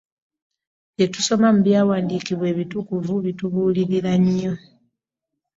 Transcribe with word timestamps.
Bye 0.95 1.05
tusoma 1.13 1.47
mu 1.55 1.61
byawandiikibwa 1.67 2.45
ebitukuvu 2.53 3.13
bitubuulirira 3.25 4.13
nnyo. 4.21 4.53